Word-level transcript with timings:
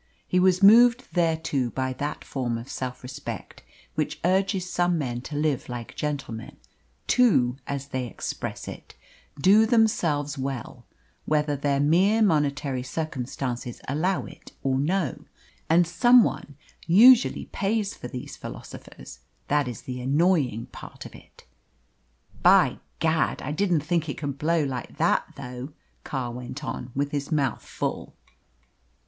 He 0.27 0.39
was 0.39 0.63
moved 0.63 1.03
thereto 1.13 1.69
by 1.69 1.93
that 1.93 2.23
form 2.23 2.57
of 2.57 2.69
self 2.71 3.03
respect 3.03 3.61
which 3.93 4.19
urges 4.25 4.67
some 4.67 4.97
men 4.97 5.21
to 5.21 5.35
live 5.35 5.69
like 5.69 5.95
gentlemen, 5.95 6.57
to, 7.05 7.57
as 7.67 7.89
they 7.89 8.07
express 8.07 8.67
it, 8.67 8.95
"do 9.39 9.67
themselves 9.67 10.39
well," 10.39 10.87
whether 11.25 11.55
their 11.55 11.79
mere 11.79 12.23
monetary 12.23 12.81
circumstances 12.81 13.79
allow 13.87 14.21
of 14.21 14.29
it 14.29 14.53
or 14.63 14.79
no; 14.79 15.25
and 15.69 15.85
some 15.85 16.23
one 16.23 16.55
usually 16.87 17.45
pays 17.45 17.93
for 17.93 18.07
these 18.07 18.35
philosophers 18.35 19.19
that 19.49 19.67
is 19.67 19.83
the 19.83 20.01
annoying 20.01 20.65
part 20.71 21.05
of 21.05 21.13
it. 21.13 21.45
"By 22.41 22.79
gad! 22.97 23.39
I 23.43 23.51
didn't 23.51 23.81
think 23.81 24.09
it 24.09 24.17
could 24.17 24.39
blow 24.39 24.63
like 24.63 24.97
that, 24.97 25.33
though!" 25.35 25.73
Carr 26.03 26.31
went 26.31 26.63
on, 26.63 26.91
with 26.95 27.11
his 27.11 27.31
mouth 27.31 27.61
full. 27.61 28.15